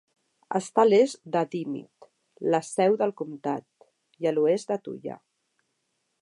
[0.59, 2.07] Està a l'est de Dimmitt,
[2.55, 3.67] la seu del comtat,
[4.25, 5.21] i a l'oest de Tulla.